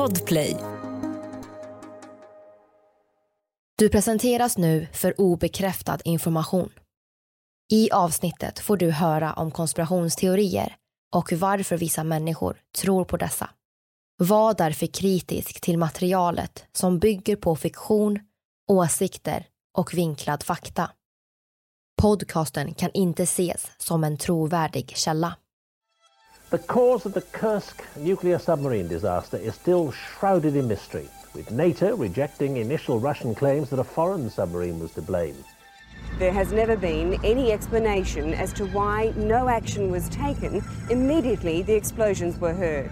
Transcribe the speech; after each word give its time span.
Podplay. 0.00 0.56
Du 3.78 3.88
presenteras 3.88 4.58
nu 4.58 4.86
för 4.92 5.20
obekräftad 5.20 5.98
information. 6.04 6.72
I 7.72 7.90
avsnittet 7.90 8.58
får 8.58 8.76
du 8.76 8.90
höra 8.90 9.32
om 9.32 9.50
konspirationsteorier 9.50 10.76
och 11.16 11.32
varför 11.32 11.76
vissa 11.76 12.04
människor 12.04 12.60
tror 12.78 13.04
på 13.04 13.16
dessa. 13.16 13.50
Var 14.16 14.54
därför 14.54 14.86
kritisk 14.86 15.60
till 15.60 15.78
materialet 15.78 16.64
som 16.72 16.98
bygger 16.98 17.36
på 17.36 17.56
fiktion, 17.56 18.18
åsikter 18.70 19.46
och 19.78 19.94
vinklad 19.94 20.42
fakta. 20.42 20.90
Podcasten 22.02 22.74
kan 22.74 22.90
inte 22.94 23.22
ses 23.22 23.70
som 23.78 24.04
en 24.04 24.16
trovärdig 24.16 24.92
källa. 24.96 25.36
The 26.50 26.58
cause 26.58 27.06
of 27.06 27.14
the 27.14 27.22
Kursk 27.22 27.80
nuclear 27.96 28.36
submarine 28.40 28.88
disaster 28.88 29.36
is 29.36 29.54
still 29.54 29.92
shrouded 29.92 30.56
in 30.56 30.66
mystery, 30.66 31.08
with 31.32 31.52
NATO 31.52 31.94
rejecting 31.94 32.56
initial 32.56 32.98
Russian 32.98 33.36
claims 33.36 33.70
that 33.70 33.78
a 33.78 33.84
foreign 33.84 34.28
submarine 34.28 34.80
was 34.80 34.90
to 34.94 35.02
blame. 35.02 35.36
There 36.18 36.32
has 36.32 36.50
never 36.50 36.74
been 36.76 37.24
any 37.24 37.52
explanation 37.52 38.34
as 38.34 38.52
to 38.54 38.66
why 38.66 39.12
no 39.14 39.48
action 39.48 39.92
was 39.92 40.08
taken 40.08 40.60
immediately 40.90 41.62
the 41.62 41.74
explosions 41.74 42.36
were 42.40 42.52
heard. 42.52 42.90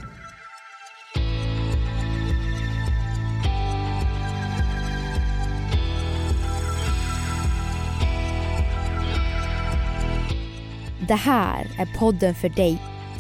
Det 11.09 11.15
här 11.15 11.67
är 11.79 11.99
podden 11.99 12.35
för 12.35 12.49
dig 12.49 12.88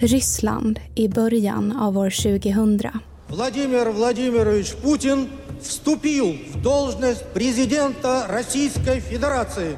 Ryssland 0.00 0.80
i 0.94 1.08
början 1.08 1.72
av 1.72 1.98
år 1.98 2.10
2000. 2.10 2.80
Владимир 3.28 3.90
Владимирович 3.90 4.74
Путин 4.74 5.28
вступил 5.60 6.36
в 6.54 6.62
должность 6.62 7.24
президента 7.34 8.26
Российской 8.28 9.00
Федерации. 9.00 9.76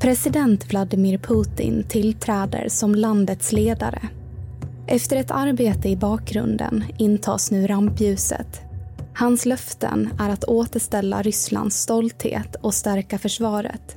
President 0.00 0.70
Vladimir 0.70 1.18
Putin 1.18 1.84
tillträder 1.88 2.68
som 2.68 2.94
landets 2.94 3.52
ledare. 3.52 4.08
Efter 4.86 5.16
ett 5.16 5.30
arbete 5.30 5.88
i 5.88 5.96
bakgrunden 5.96 6.84
intas 6.98 7.50
nu 7.50 7.66
rampljuset. 7.66 8.60
Hans 9.14 9.46
löften 9.46 10.08
är 10.20 10.30
att 10.30 10.44
återställa 10.44 11.22
Rysslands 11.22 11.76
stolthet 11.76 12.56
och 12.60 12.74
stärka 12.74 13.18
försvaret. 13.18 13.96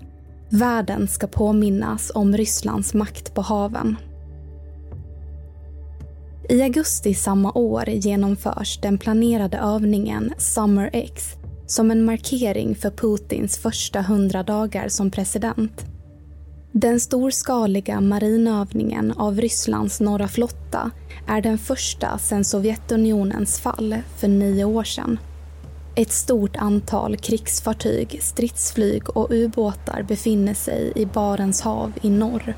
Världen 0.50 1.08
ska 1.08 1.28
påminnas 1.28 2.12
om 2.16 2.38
Rysslands 2.38 2.94
makt 2.94 3.34
på 3.34 3.42
haven. 3.42 3.98
I 6.49 6.63
augusti 6.63 7.15
samma 7.15 7.53
år 7.53 7.89
genomförs 7.89 8.79
den 8.81 8.99
planerade 8.99 9.59
övningen 9.59 10.33
Summer 10.39 10.91
X 10.93 11.25
som 11.67 11.91
en 11.91 12.05
markering 12.05 12.75
för 12.75 12.91
Putins 12.91 13.59
första 13.59 14.01
hundra 14.01 14.43
dagar 14.43 14.89
som 14.89 15.11
president. 15.11 15.85
Den 16.73 17.01
storskaliga 17.01 18.01
marinövningen 18.01 19.13
av 19.13 19.41
Rysslands 19.41 20.01
norra 20.01 20.29
flotta 20.29 20.91
är 21.29 21.41
den 21.41 21.59
första 21.59 22.19
sedan 22.19 22.45
Sovjetunionens 22.45 23.61
fall 23.61 23.97
för 24.17 24.29
nio 24.29 24.65
år 24.65 24.85
sedan. 24.85 25.19
Ett 25.97 26.13
stort 26.13 26.57
antal 26.57 27.17
krigsfartyg, 27.17 28.19
stridsflyg 28.23 29.17
och 29.17 29.31
ubåtar 29.31 30.03
befinner 30.09 30.55
sig 30.55 30.93
i 30.97 31.07
Barents 31.07 31.61
hav 31.61 31.93
i 32.03 32.11
norr. 32.11 32.55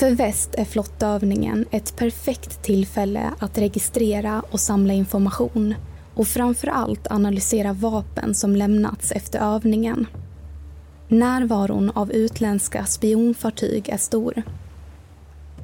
För 0.00 0.10
väst 0.10 0.54
är 0.58 0.64
flottövningen 0.64 1.66
ett 1.70 1.96
perfekt 1.96 2.62
tillfälle 2.62 3.30
att 3.38 3.58
registrera 3.58 4.42
och 4.50 4.60
samla 4.60 4.92
information 4.92 5.74
och 6.14 6.26
framför 6.26 6.68
allt 6.68 7.10
analysera 7.10 7.72
vapen 7.72 8.34
som 8.34 8.56
lämnats 8.56 9.12
efter 9.12 9.54
övningen. 9.54 10.06
Närvaron 11.08 11.90
av 11.90 12.12
utländska 12.12 12.84
spionfartyg 12.84 13.88
är 13.88 13.96
stor. 13.96 14.42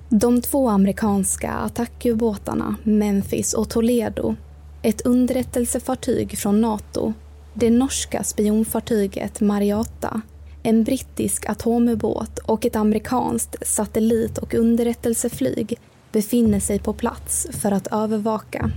De 0.08 0.42
två 0.42 0.68
amerikanska 0.68 1.52
attackubåtarna 1.52 2.76
Memphis 2.82 3.54
och 3.54 3.70
Toledo, 3.70 4.34
ett 4.82 5.06
underrättelsefartyg 5.06 6.38
från 6.38 6.60
Nato, 6.60 7.12
det 7.54 7.70
norska 7.70 8.24
spionfartyget 8.24 9.40
Mariata 9.40 10.20
en 10.66 10.84
brittisk 10.84 11.48
atomubåt 11.48 12.38
och 12.38 12.66
ett 12.66 12.76
amerikanskt 12.76 13.66
satellit 13.66 14.38
och 14.38 14.54
underrättelseflyg 14.54 15.78
befinner 16.12 16.60
sig 16.60 16.78
på 16.78 16.92
plats 16.92 17.46
för 17.50 17.72
att 17.72 17.86
övervaka. 17.86 18.70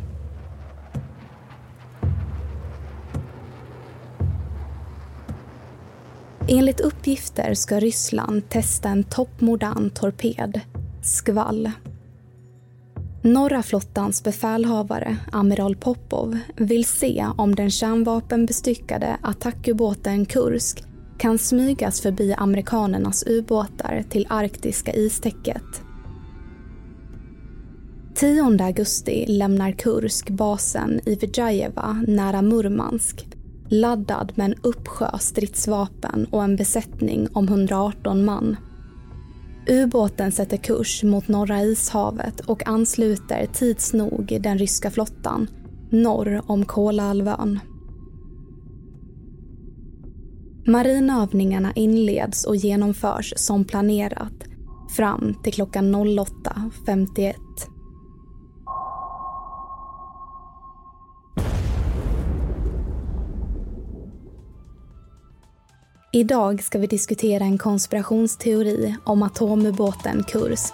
Enligt 6.48 6.80
uppgifter 6.80 7.54
ska 7.54 7.80
Ryssland 7.80 8.50
testa 8.50 8.90
en 8.90 9.04
toppmodern 9.04 9.90
torped, 9.90 10.62
Skvall. 11.04 11.72
Norra 13.22 13.64
flottans 13.64 14.24
befälhavare, 14.24 15.18
amiral 15.32 15.76
Popov, 15.76 16.40
vill 16.56 16.86
se 16.86 17.26
om 17.38 17.56
den 17.56 17.72
kärnvapenbestyckade 17.72 19.18
attackubåten 19.22 20.26
Kursk 20.26 20.84
kan 21.20 21.38
smygas 21.38 22.02
förbi 22.02 22.34
amerikanernas 22.38 23.24
ubåtar 23.28 24.04
till 24.10 24.28
arktiska 24.30 24.94
istäcket. 24.94 25.64
10 28.16 28.64
augusti 28.64 29.26
lämnar 29.28 29.72
Kursk 29.72 30.30
basen 30.30 31.00
i 31.06 31.16
Vijajeva 31.16 32.04
nära 32.08 32.42
Murmansk 32.42 33.28
laddad 33.70 34.32
med 34.36 34.46
en 34.46 34.56
uppsjö 34.62 35.18
stridsvapen 35.20 36.26
och 36.26 36.44
en 36.44 36.56
besättning 36.56 37.28
om 37.34 37.48
118 37.48 38.26
man. 38.26 38.56
Ubåten 39.68 40.32
sätter 40.32 40.58
kurs 40.58 41.04
mot 41.04 41.28
Norra 41.28 41.64
ishavet 41.64 42.40
och 42.40 42.68
ansluter 42.68 43.46
tids 43.54 43.94
nog 43.94 44.38
den 44.42 44.58
ryska 44.58 44.92
flottan 44.92 45.48
norr 45.90 46.42
om 46.48 46.66
Kolahalvön. 46.66 47.60
Marinövningarna 50.70 51.74
inleds 51.76 52.46
och 52.46 52.56
genomförs 52.56 53.34
som 53.36 53.66
planerat 53.66 54.34
fram 54.98 55.34
till 55.44 55.54
klockan 55.54 55.96
08.51. 55.96 57.34
Idag 66.14 66.64
ska 66.64 66.80
vi 66.80 66.88
diskutera 66.88 67.44
en 67.44 67.58
konspirationsteori 67.58 68.96
om 69.04 69.24
atomubåten 69.24 70.24
Kursk. 70.24 70.74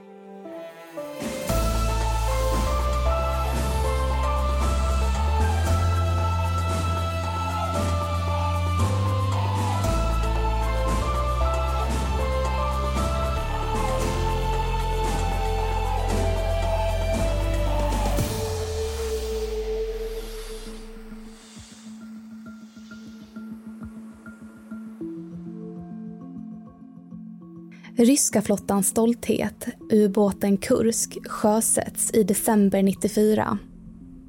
Ryska 28.01 28.41
flottans 28.41 28.87
stolthet, 28.87 29.67
ubåten 29.91 30.57
Kursk, 30.57 31.17
sjösätts 31.27 32.13
i 32.13 32.23
december 32.23 32.83
94. 32.83 33.57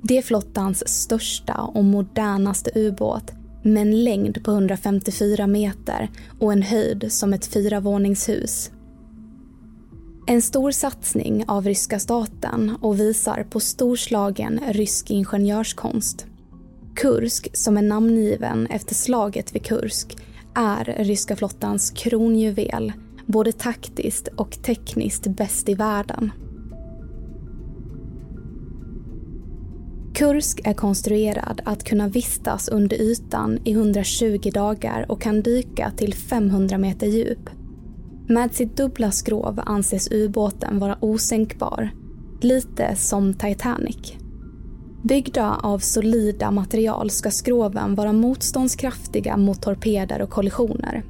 Det 0.02 0.18
är 0.18 0.22
flottans 0.22 0.88
största 0.88 1.60
och 1.60 1.84
modernaste 1.84 2.70
ubåt 2.74 3.32
med 3.62 3.82
en 3.82 4.04
längd 4.04 4.44
på 4.44 4.50
154 4.50 5.46
meter 5.46 6.10
och 6.40 6.52
en 6.52 6.62
höjd 6.62 7.12
som 7.12 7.32
ett 7.32 7.46
fyravåningshus. 7.46 8.70
En 10.26 10.42
stor 10.42 10.70
satsning 10.70 11.44
av 11.48 11.64
ryska 11.64 11.98
staten 11.98 12.76
och 12.80 13.00
visar 13.00 13.46
på 13.50 13.60
storslagen 13.60 14.60
rysk 14.68 15.10
ingenjörskonst. 15.10 16.26
Kursk, 16.94 17.56
som 17.56 17.76
är 17.76 17.82
namngiven 17.82 18.66
efter 18.66 18.94
slaget 18.94 19.54
vid 19.54 19.64
Kursk, 19.64 20.16
är 20.54 20.84
ryska 20.98 21.36
flottans 21.36 21.90
kronjuvel, 21.90 22.92
både 23.26 23.52
taktiskt 23.52 24.28
och 24.36 24.62
tekniskt 24.62 25.26
bäst 25.26 25.68
i 25.68 25.74
världen. 25.74 26.30
Kursk 30.14 30.60
är 30.64 30.74
konstruerad 30.74 31.60
att 31.64 31.84
kunna 31.84 32.08
vistas 32.08 32.68
under 32.68 32.96
ytan 32.96 33.58
i 33.64 33.72
120 33.72 34.50
dagar 34.54 35.06
och 35.08 35.22
kan 35.22 35.42
dyka 35.42 35.92
till 35.96 36.14
500 36.14 36.78
meter 36.78 37.06
djup. 37.06 37.50
Med 38.28 38.54
sitt 38.54 38.76
dubbla 38.76 39.10
skrov 39.10 39.60
anses 39.66 40.12
ubåten 40.12 40.78
vara 40.78 40.98
osänkbar, 41.00 41.90
lite 42.40 42.96
som 42.96 43.34
Titanic. 43.34 44.14
Byggda 45.02 45.54
av 45.62 45.78
solida 45.78 46.50
material 46.50 47.10
ska 47.10 47.30
skroven 47.30 47.94
vara 47.94 48.12
motståndskraftiga 48.12 49.36
mot 49.36 49.62
torpeder 49.62 50.22
och 50.22 50.30
kollisioner. 50.30 51.02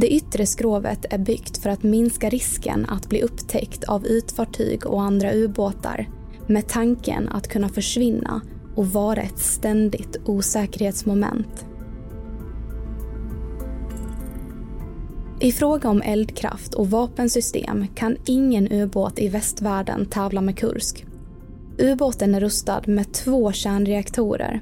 Det 0.00 0.12
yttre 0.12 0.46
skrovet 0.46 1.06
är 1.10 1.18
byggt 1.18 1.58
för 1.58 1.70
att 1.70 1.82
minska 1.82 2.28
risken 2.28 2.86
att 2.88 3.08
bli 3.08 3.22
upptäckt 3.22 3.84
av 3.84 4.06
ytfartyg 4.06 4.86
och 4.86 5.02
andra 5.02 5.32
ubåtar 5.32 6.08
med 6.46 6.68
tanken 6.68 7.28
att 7.28 7.48
kunna 7.48 7.68
försvinna 7.68 8.40
och 8.76 8.86
vara 8.86 9.20
ett 9.20 9.38
ständigt 9.38 10.16
osäkerhetsmoment. 10.24 11.66
I 15.40 15.52
fråga 15.52 15.88
om 15.88 16.02
eldkraft 16.02 16.74
och 16.74 16.90
vapensystem 16.90 17.86
kan 17.94 18.16
ingen 18.26 18.72
ubåt 18.72 19.18
i 19.18 19.28
västvärlden 19.28 20.06
tävla 20.06 20.40
med 20.40 20.58
Kursk. 20.58 21.06
Ubåten 21.78 22.34
är 22.34 22.40
rustad 22.40 22.82
med 22.86 23.12
två 23.12 23.52
kärnreaktorer. 23.52 24.60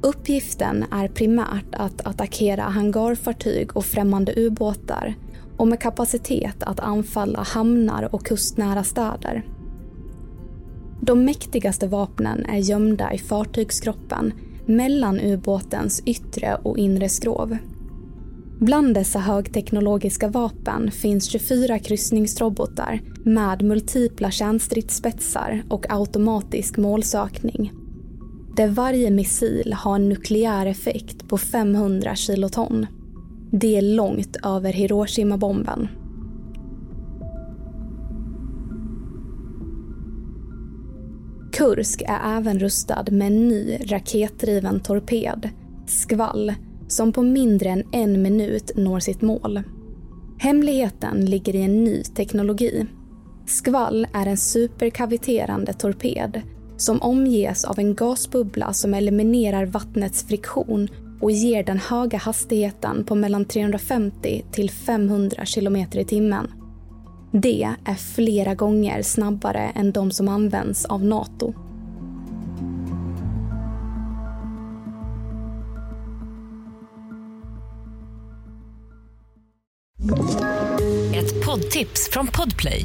Uppgiften 0.00 0.84
är 0.90 1.08
primärt 1.08 1.74
att 1.74 2.06
attackera 2.06 2.62
hangarfartyg 2.62 3.76
och 3.76 3.84
främmande 3.84 4.32
ubåtar 4.36 5.14
och 5.56 5.68
med 5.68 5.80
kapacitet 5.80 6.62
att 6.62 6.80
anfalla 6.80 7.42
hamnar 7.42 8.14
och 8.14 8.26
kustnära 8.26 8.84
städer. 8.84 9.42
De 11.00 11.24
mäktigaste 11.24 11.86
vapnen 11.86 12.44
är 12.44 12.58
gömda 12.58 13.12
i 13.12 13.18
fartygskroppen 13.18 14.32
mellan 14.66 15.20
ubåtens 15.20 16.02
yttre 16.06 16.54
och 16.62 16.78
inre 16.78 17.08
skrov. 17.08 17.56
Bland 18.60 18.94
dessa 18.94 19.18
högteknologiska 19.18 20.28
vapen 20.28 20.90
finns 20.90 21.24
24 21.24 21.78
kryssningsrobotar 21.78 23.00
med 23.24 23.62
multipla 23.62 24.30
kärnstridsspetsar 24.30 25.62
och 25.68 25.86
automatisk 25.88 26.76
målsökning. 26.76 27.72
Där 28.58 28.68
varje 28.68 29.10
missil 29.10 29.72
har 29.72 29.94
en 29.94 30.08
nukleär 30.08 30.66
effekt 30.66 31.28
på 31.28 31.38
500 31.38 32.14
kiloton. 32.14 32.86
Det 33.50 33.76
är 33.76 33.82
långt 33.82 34.36
över 34.44 34.72
Hiroshima-bomben. 34.72 35.88
Kursk 41.52 42.02
är 42.02 42.36
även 42.38 42.58
rustad 42.58 43.04
med 43.10 43.26
en 43.26 43.48
ny 43.48 43.78
raketdriven 43.86 44.80
torped, 44.80 45.48
Skvall, 45.86 46.54
som 46.88 47.12
på 47.12 47.22
mindre 47.22 47.68
än 47.68 47.84
en 47.92 48.22
minut 48.22 48.72
når 48.76 49.00
sitt 49.00 49.22
mål. 49.22 49.62
Hemligheten 50.38 51.24
ligger 51.24 51.56
i 51.56 51.62
en 51.62 51.84
ny 51.84 52.02
teknologi. 52.02 52.86
Skvall 53.46 54.06
är 54.12 54.26
en 54.26 54.36
superkaviterande 54.36 55.72
torped 55.72 56.42
som 56.78 57.02
omges 57.02 57.64
av 57.64 57.78
en 57.78 57.94
gasbubbla 57.94 58.72
som 58.72 58.94
eliminerar 58.94 59.66
vattnets 59.66 60.22
friktion 60.22 60.88
och 61.20 61.30
ger 61.30 61.62
den 61.62 61.78
höga 61.78 62.18
hastigheten 62.18 63.04
på 63.04 63.14
mellan 63.14 63.44
350 63.44 64.44
till 64.52 64.70
500 64.70 65.44
km 65.54 65.76
i 65.76 66.04
timmen. 66.04 66.52
Det 67.32 67.68
är 67.84 67.94
flera 67.94 68.54
gånger 68.54 69.02
snabbare 69.02 69.72
än 69.74 69.92
de 69.92 70.10
som 70.10 70.28
används 70.28 70.84
av 70.84 71.04
Nato. 71.04 71.54
Ett 81.14 81.46
poddtips 81.46 82.08
från 82.10 82.26
Podplay. 82.26 82.84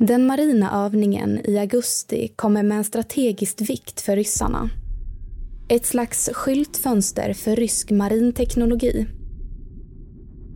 Den 0.00 0.26
marina 0.26 0.84
övningen 0.84 1.40
i 1.44 1.58
augusti 1.58 2.28
kommer 2.28 2.62
med 2.62 2.78
en 2.78 2.84
strategisk 2.84 3.60
vikt 3.60 4.00
för 4.00 4.16
ryssarna. 4.16 4.70
Ett 5.68 5.86
slags 5.86 6.30
skyltfönster 6.32 7.32
för 7.32 7.56
rysk 7.56 7.90
marinteknologi. 7.90 9.06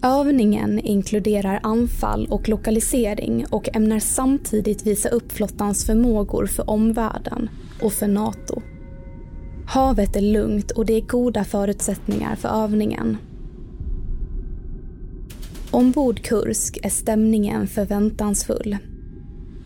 Övningen 0.02 0.78
inkluderar 0.78 1.60
anfall 1.62 2.26
och 2.30 2.48
lokalisering 2.48 3.46
och 3.50 3.76
ämnar 3.76 3.98
samtidigt 3.98 4.86
visa 4.86 5.08
upp 5.08 5.32
flottans 5.32 5.86
förmågor 5.86 6.46
för 6.46 6.70
omvärlden 6.70 7.50
och 7.80 7.92
för 7.92 8.08
Nato. 8.08 8.62
Havet 9.66 10.16
är 10.16 10.20
lugnt 10.20 10.70
och 10.70 10.86
det 10.86 10.94
är 10.94 11.00
goda 11.06 11.44
förutsättningar 11.44 12.36
för 12.36 12.48
övningen. 12.48 13.16
Ombord 15.70 16.22
Kursk 16.22 16.78
är 16.82 16.90
stämningen 16.90 17.66
förväntansfull. 17.66 18.78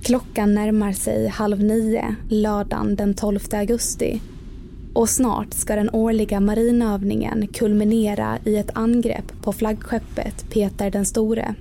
Klockan 0.06 0.54
närmar 0.54 0.92
sig 0.92 1.28
halv 1.28 1.64
nio 1.64 2.16
lördagen 2.28 2.96
den 2.96 3.14
12 3.14 3.40
augusti 3.52 4.20
och 4.94 5.08
snart 5.08 5.54
ska 5.54 5.76
den 5.76 5.90
årliga 5.90 6.40
marinövningen 6.40 7.46
kulminera 7.46 8.38
i 8.44 8.56
ett 8.56 8.70
angrepp 8.75 9.42
på 9.42 9.52
flaggskeppet 9.52 10.50
Peter 10.50 10.90
den 10.90 11.06
store. 11.06 11.54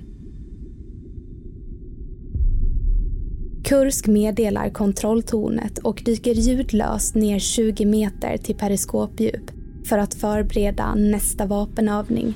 Kursk 3.64 4.06
meddelar 4.06 4.70
kontrolltornet 4.70 5.78
och 5.78 6.02
dyker 6.04 6.34
ljudlöst 6.34 7.14
ner 7.14 7.38
20 7.38 7.84
meter 7.84 8.36
till 8.36 8.56
periskopdjup 8.56 9.50
för 9.84 9.98
att 9.98 10.14
förbereda 10.14 10.94
nästa 10.94 11.46
vapenövning, 11.46 12.34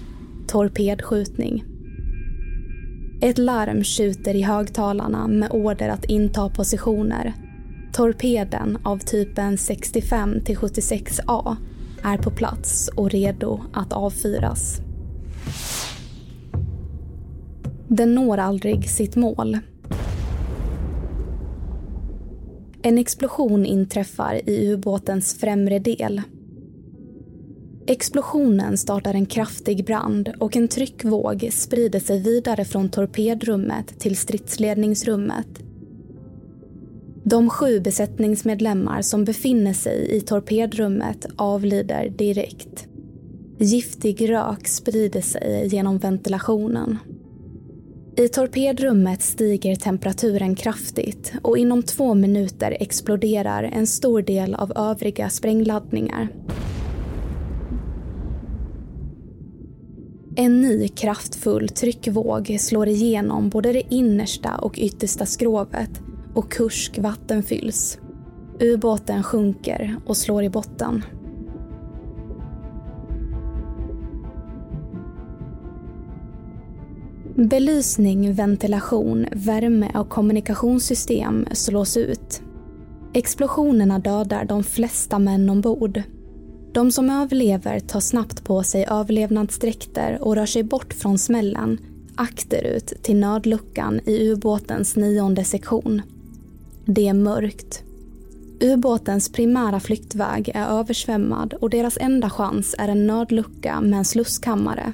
torpedskjutning. 0.48 1.69
Ett 3.22 3.38
larm 3.38 3.84
skjuter 3.84 4.34
i 4.34 4.42
högtalarna 4.42 5.28
med 5.28 5.50
order 5.52 5.88
att 5.88 6.04
inta 6.04 6.48
positioner. 6.48 7.32
Torpeden 7.92 8.78
av 8.84 8.98
typen 8.98 9.58
65 9.58 10.34
76A 10.34 11.56
är 12.02 12.18
på 12.18 12.30
plats 12.30 12.90
och 12.96 13.10
redo 13.10 13.60
att 13.72 13.92
avfyras. 13.92 14.80
Den 17.88 18.14
når 18.14 18.38
aldrig 18.38 18.90
sitt 18.90 19.16
mål. 19.16 19.58
En 22.82 22.98
explosion 22.98 23.66
inträffar 23.66 24.48
i 24.48 24.72
ubåtens 24.72 25.34
främre 25.34 25.78
del 25.78 26.22
Explosionen 27.90 28.78
startar 28.78 29.14
en 29.14 29.26
kraftig 29.26 29.84
brand 29.84 30.32
och 30.38 30.56
en 30.56 30.68
tryckvåg 30.68 31.48
sprider 31.52 32.00
sig 32.00 32.20
vidare 32.22 32.64
från 32.64 32.88
torpedrummet 32.88 34.00
till 34.00 34.16
stridsledningsrummet. 34.16 35.46
De 37.24 37.50
sju 37.50 37.80
besättningsmedlemmar 37.80 39.02
som 39.02 39.24
befinner 39.24 39.72
sig 39.72 40.16
i 40.16 40.20
torpedrummet 40.20 41.26
avlider 41.36 42.08
direkt. 42.08 42.86
Giftig 43.58 44.30
rök 44.30 44.68
sprider 44.68 45.20
sig 45.20 45.66
genom 45.66 45.98
ventilationen. 45.98 46.98
I 48.16 48.28
torpedrummet 48.28 49.22
stiger 49.22 49.76
temperaturen 49.76 50.54
kraftigt 50.54 51.32
och 51.42 51.58
inom 51.58 51.82
två 51.82 52.14
minuter 52.14 52.76
exploderar 52.80 53.62
en 53.62 53.86
stor 53.86 54.22
del 54.22 54.54
av 54.54 54.72
övriga 54.76 55.30
sprängladdningar. 55.30 56.28
En 60.40 60.60
ny 60.60 60.88
kraftfull 60.88 61.68
tryckvåg 61.68 62.56
slår 62.60 62.88
igenom 62.88 63.48
både 63.48 63.72
det 63.72 63.94
innersta 63.94 64.56
och 64.56 64.78
yttersta 64.78 65.26
skrovet 65.26 65.90
och 66.34 66.52
Kursk 66.52 66.98
vattenfylls. 66.98 67.98
Ubåten 68.60 69.22
sjunker 69.22 69.96
och 70.06 70.16
slår 70.16 70.42
i 70.42 70.50
botten. 70.50 71.04
Belysning, 77.34 78.34
ventilation, 78.34 79.26
värme 79.32 79.90
och 79.94 80.08
kommunikationssystem 80.08 81.46
slås 81.52 81.96
ut. 81.96 82.42
Explosionerna 83.14 83.98
dödar 83.98 84.44
de 84.44 84.64
flesta 84.64 85.18
män 85.18 85.50
ombord. 85.50 86.02
De 86.72 86.92
som 86.92 87.10
överlever 87.10 87.80
tar 87.80 88.00
snabbt 88.00 88.44
på 88.44 88.62
sig 88.62 88.86
överlevnadsdräkter 88.90 90.18
och 90.22 90.34
rör 90.36 90.46
sig 90.46 90.62
bort 90.62 90.94
från 90.94 91.18
smällen 91.18 91.78
akterut 92.14 92.92
till 93.02 93.16
nödluckan 93.16 94.00
i 94.06 94.28
ubåtens 94.28 94.96
nionde 94.96 95.44
sektion. 95.44 96.02
Det 96.84 97.08
är 97.08 97.14
mörkt. 97.14 97.82
Ubåtens 98.60 99.32
primära 99.32 99.80
flyktväg 99.80 100.50
är 100.54 100.66
översvämmad 100.66 101.54
och 101.54 101.70
deras 101.70 101.98
enda 102.00 102.30
chans 102.30 102.74
är 102.78 102.88
en 102.88 103.06
nödlucka 103.06 103.80
med 103.80 103.98
en 103.98 104.04
slusskammare. 104.04 104.92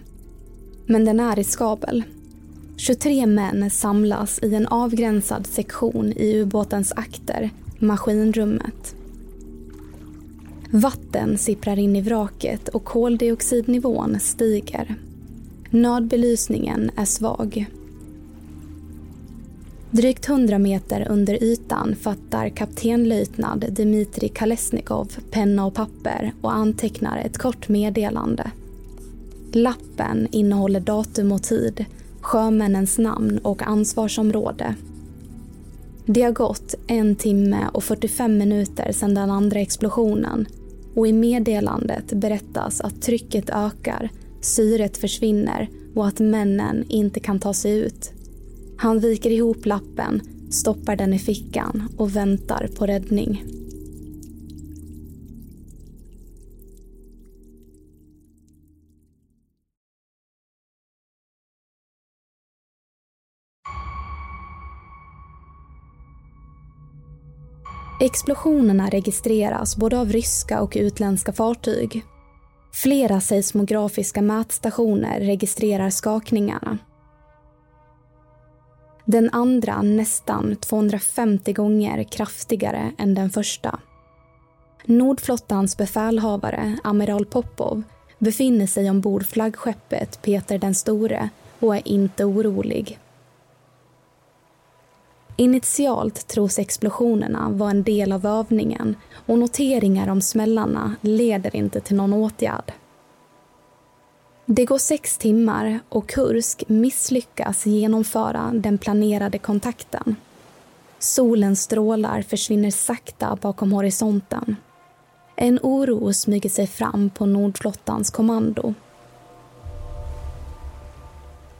Men 0.86 1.04
den 1.04 1.20
är 1.20 1.36
riskabel. 1.36 2.02
23 2.76 3.26
män 3.26 3.70
samlas 3.70 4.38
i 4.42 4.54
en 4.54 4.66
avgränsad 4.66 5.46
sektion 5.46 6.12
i 6.12 6.36
ubåtens 6.36 6.92
akter, 6.92 7.50
maskinrummet. 7.78 8.95
Vatten 10.70 11.38
sipprar 11.38 11.78
in 11.78 11.96
i 11.96 12.00
vraket 12.00 12.68
och 12.68 12.84
koldioxidnivån 12.84 14.20
stiger. 14.20 14.94
Nödbelysningen 15.70 16.90
är 16.96 17.04
svag. 17.04 17.66
Drygt 19.90 20.28
100 20.28 20.58
meter 20.58 21.06
under 21.10 21.42
ytan 21.42 21.96
fattar 22.00 22.48
kaptenlöjtnant 22.48 23.66
Dmitrij 23.68 24.28
Kalesnikov 24.28 25.12
penna 25.30 25.66
och 25.66 25.74
papper 25.74 26.32
och 26.40 26.54
antecknar 26.54 27.18
ett 27.18 27.38
kort 27.38 27.68
meddelande. 27.68 28.50
Lappen 29.52 30.28
innehåller 30.30 30.80
datum 30.80 31.32
och 31.32 31.42
tid, 31.42 31.84
sjömännens 32.20 32.98
namn 32.98 33.38
och 33.38 33.62
ansvarsområde. 33.62 34.74
Det 36.06 36.22
har 36.22 36.32
gått 36.32 36.74
en 36.86 37.16
timme 37.16 37.68
och 37.72 37.84
45 37.84 38.38
minuter 38.38 38.92
sedan 38.92 39.14
den 39.14 39.30
andra 39.30 39.60
explosionen 39.60 40.46
och 40.96 41.08
i 41.08 41.12
meddelandet 41.12 42.12
berättas 42.12 42.80
att 42.80 43.02
trycket 43.02 43.50
ökar, 43.50 44.10
syret 44.40 44.96
försvinner 44.96 45.68
och 45.94 46.06
att 46.06 46.20
männen 46.20 46.84
inte 46.88 47.20
kan 47.20 47.38
ta 47.38 47.54
sig 47.54 47.78
ut. 47.78 48.12
Han 48.76 49.00
viker 49.00 49.30
ihop 49.30 49.66
lappen, 49.66 50.20
stoppar 50.50 50.96
den 50.96 51.12
i 51.14 51.18
fickan 51.18 51.88
och 51.96 52.16
väntar 52.16 52.68
på 52.78 52.86
räddning. 52.86 53.44
Explosionerna 68.00 68.88
registreras 68.88 69.76
både 69.76 69.98
av 70.00 70.12
ryska 70.12 70.60
och 70.60 70.72
utländska 70.76 71.32
fartyg. 71.32 72.04
Flera 72.72 73.20
seismografiska 73.20 74.22
mätstationer 74.22 75.20
registrerar 75.20 75.90
skakningarna. 75.90 76.78
Den 79.04 79.30
andra 79.32 79.82
nästan 79.82 80.56
250 80.56 81.52
gånger 81.52 82.04
kraftigare 82.04 82.92
än 82.98 83.14
den 83.14 83.30
första. 83.30 83.80
Nordflottans 84.84 85.76
befälhavare, 85.76 86.78
amiral 86.84 87.26
Popov, 87.26 87.82
befinner 88.18 88.66
sig 88.66 88.90
ombord 88.90 89.26
flaggskeppet 89.26 90.22
Peter 90.22 90.58
den 90.58 90.74
store 90.74 91.28
och 91.60 91.76
är 91.76 91.88
inte 91.88 92.24
orolig. 92.24 92.98
Initialt 95.38 96.28
tros 96.28 96.58
explosionerna 96.58 97.50
vara 97.50 97.70
en 97.70 97.82
del 97.82 98.12
av 98.12 98.26
övningen 98.26 98.96
och 99.26 99.38
noteringar 99.38 100.08
om 100.08 100.20
smällarna 100.20 100.96
leder 101.00 101.56
inte 101.56 101.80
till 101.80 101.96
någon 101.96 102.12
åtgärd. 102.12 102.72
Det 104.46 104.64
går 104.64 104.78
sex 104.78 105.18
timmar 105.18 105.80
och 105.88 106.08
Kursk 106.08 106.64
misslyckas 106.68 107.66
genomföra 107.66 108.50
den 108.54 108.78
planerade 108.78 109.38
kontakten. 109.38 110.16
Solens 110.98 111.62
strålar 111.62 112.22
försvinner 112.22 112.70
sakta 112.70 113.38
bakom 113.40 113.72
horisonten. 113.72 114.56
En 115.36 115.58
oro 115.62 116.12
smyger 116.12 116.50
sig 116.50 116.66
fram 116.66 117.10
på 117.10 117.26
Nordflottans 117.26 118.10
kommando. 118.10 118.74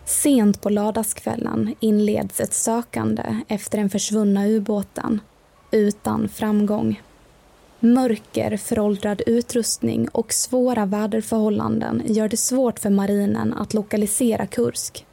Sent 0.07 0.61
på 0.61 0.71
lördagskvällen 0.71 1.75
inleds 1.81 2.41
ett 2.41 2.55
sökande 2.55 3.41
efter 3.49 3.79
den 3.79 3.91
försvunna 3.91 4.47
ubåten, 4.47 5.21
utan 5.71 6.29
framgång. 6.29 7.03
Mörker, 7.81 8.57
föråldrad 8.57 9.23
utrustning 9.27 10.09
och 10.09 10.33
svåra 10.33 10.87
väderförhållanden 10.87 12.03
gör 12.07 12.29
det 12.29 12.37
svårt 12.37 12.79
för 12.79 12.91
marinen 12.91 13.53
att 13.53 13.75
lokalisera 13.75 14.47
Kursk. 14.47 15.07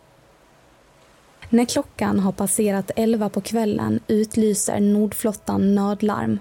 När 1.50 1.66
klockan 1.66 2.20
har 2.20 2.32
passerat 2.32 2.92
elva 2.96 3.30
på 3.30 3.42
kvällen 3.42 4.00
utlyser 4.08 4.80
Nordflottan 4.80 5.76
nödlarm 5.76 6.40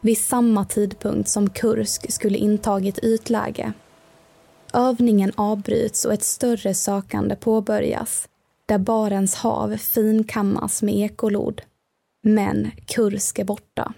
vid 0.00 0.18
samma 0.18 0.64
tidpunkt 0.64 1.28
som 1.28 1.50
Kursk 1.50 2.12
skulle 2.12 2.38
intagit 2.38 2.98
ytläge. 2.98 3.72
Övningen 4.72 5.32
avbryts 5.34 6.04
och 6.04 6.12
ett 6.12 6.22
större 6.22 6.74
sökande 6.74 7.36
påbörjas 7.36 8.28
där 8.66 8.78
Barents 8.78 9.34
hav 9.34 9.76
finkammas 9.76 10.82
med 10.82 10.94
ekolod. 10.94 11.62
Men 12.22 12.70
Kursk 12.86 13.38
är 13.38 13.44
borta. 13.44 13.94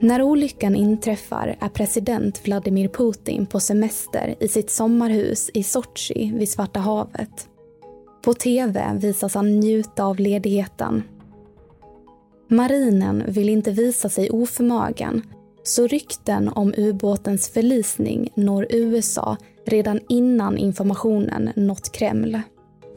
När 0.00 0.22
olyckan 0.22 0.74
inträffar 0.74 1.56
är 1.60 1.68
president 1.68 2.46
Vladimir 2.46 2.88
Putin 2.88 3.46
på 3.46 3.60
semester 3.60 4.34
i 4.40 4.48
sitt 4.48 4.70
sommarhus 4.70 5.50
i 5.54 5.62
Sochi 5.62 6.32
vid 6.34 6.48
Svarta 6.48 6.80
havet. 6.80 7.47
På 8.28 8.34
tv 8.34 8.98
visas 9.00 9.34
han 9.34 9.60
njuta 9.60 10.04
av 10.04 10.18
ledigheten. 10.18 11.02
Marinen 12.48 13.24
vill 13.28 13.48
inte 13.48 13.70
visa 13.70 14.08
sig 14.08 14.30
oförmögen 14.30 15.22
så 15.62 15.86
rykten 15.86 16.48
om 16.48 16.74
ubåtens 16.76 17.48
förlisning 17.48 18.28
når 18.34 18.66
USA 18.70 19.36
redan 19.66 20.00
innan 20.08 20.58
informationen 20.58 21.52
nått 21.56 21.92
Kreml. 21.92 22.40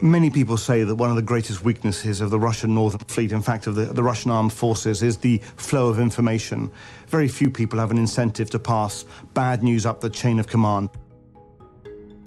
Many 0.01 0.31
people 0.31 0.57
say 0.57 0.85
that 0.85 1.01
one 1.01 1.11
of 1.11 1.17
the 1.17 1.33
greatest 1.33 1.65
weaknesses 1.65 2.21
of 2.21 2.31
the 2.31 2.37
Russian 2.37 2.75
Northern 2.75 3.05
Fleet, 3.07 3.31
in 3.31 3.43
fact 3.43 3.67
of 3.67 3.75
the, 3.75 3.85
the 3.85 4.01
Russian 4.01 4.31
armed 4.31 4.53
forces, 4.53 5.03
is 5.03 5.17
the 5.17 5.39
flow 5.57 5.91
of 5.91 5.99
information. 5.99 6.69
Very 7.11 7.29
few 7.29 7.51
people 7.51 7.79
have 7.79 7.91
an 7.91 7.97
incentive 7.97 8.49
to 8.49 8.59
pass 8.59 9.05
bad 9.33 9.63
news 9.63 9.85
up 9.85 10.01
the 10.01 10.09
chain 10.09 10.39
of 10.39 10.47
command. 10.47 10.89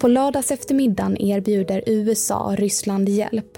På 0.05 0.09
lördags 0.09 0.51
eftermiddagen 0.51 1.21
erbjuder 1.21 1.83
USA 1.85 2.55
Ryssland 2.57 3.09
hjälp. 3.09 3.57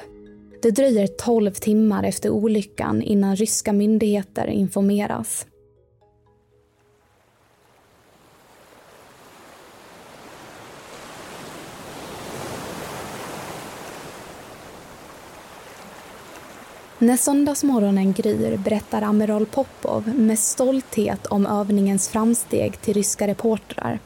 Det 0.62 0.72
dröjer 0.72 1.08
12 1.08 1.52
timmar 1.52 2.04
efter 2.04 2.30
olyckan 2.30 3.02
innan 3.02 3.36
ryska 3.36 3.74
myndigheter 3.74 4.48
informeras. 4.48 5.46
När 17.00 17.18
söndagsmorgonen 17.18 18.14
gryr 18.14 18.58
berättar 18.58 19.02
amiral 19.02 19.46
Popov 19.46 20.08
med 20.08 20.40
stolthet 20.40 21.26
om 21.26 21.46
övningens 21.46 22.10
framsteg 22.10 22.82
till 22.82 22.94
ryska 22.94 23.28
reportrar. 23.28 24.00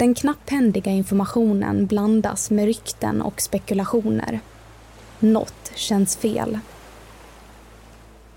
Den 0.00 0.14
knapphändiga 0.14 0.90
informationen 0.90 1.86
blandas 1.86 2.50
med 2.50 2.64
rykten 2.64 3.22
och 3.22 3.40
spekulationer. 3.40 4.40
Något 5.18 5.72
känns 5.74 6.16
fel. 6.16 6.58